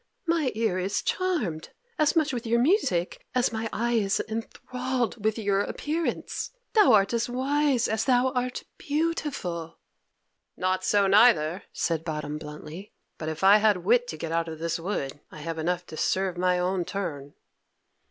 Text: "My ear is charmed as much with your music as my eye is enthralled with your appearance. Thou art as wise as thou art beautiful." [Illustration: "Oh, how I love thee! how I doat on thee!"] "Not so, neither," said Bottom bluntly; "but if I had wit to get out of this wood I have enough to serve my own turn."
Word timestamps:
"My 0.25 0.51
ear 0.55 0.79
is 0.79 1.03
charmed 1.03 1.69
as 1.99 2.15
much 2.15 2.33
with 2.33 2.47
your 2.47 2.59
music 2.59 3.23
as 3.35 3.51
my 3.53 3.69
eye 3.71 3.93
is 3.97 4.19
enthralled 4.27 5.23
with 5.23 5.37
your 5.37 5.61
appearance. 5.61 6.49
Thou 6.73 6.93
art 6.93 7.13
as 7.13 7.29
wise 7.29 7.87
as 7.87 8.05
thou 8.05 8.29
art 8.31 8.63
beautiful." 8.79 9.77
[Illustration: 9.87 9.89
"Oh, 9.93 9.93
how 9.93 10.03
I 10.05 10.07
love 10.07 10.11
thee! 10.15 10.41
how 10.41 10.41
I 10.41 10.41
doat 10.41 10.43
on 10.47 10.51
thee!"] 10.55 10.61
"Not 10.61 10.83
so, 10.83 11.07
neither," 11.45 11.63
said 11.71 12.03
Bottom 12.03 12.37
bluntly; 12.39 12.93
"but 13.19 13.29
if 13.29 13.43
I 13.43 13.57
had 13.57 13.85
wit 13.85 14.07
to 14.07 14.17
get 14.17 14.31
out 14.31 14.47
of 14.47 14.57
this 14.57 14.79
wood 14.79 15.19
I 15.29 15.37
have 15.41 15.59
enough 15.59 15.85
to 15.85 15.97
serve 15.97 16.35
my 16.35 16.57
own 16.57 16.83
turn." 16.83 17.35